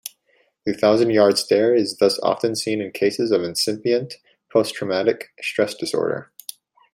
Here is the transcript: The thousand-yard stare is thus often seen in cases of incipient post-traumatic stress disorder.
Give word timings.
The 0.65 0.73
thousand-yard 0.73 1.37
stare 1.37 1.75
is 1.75 1.97
thus 1.97 2.17
often 2.23 2.55
seen 2.55 2.81
in 2.81 2.89
cases 2.91 3.29
of 3.29 3.43
incipient 3.43 4.15
post-traumatic 4.51 5.29
stress 5.43 5.75
disorder. 5.75 6.31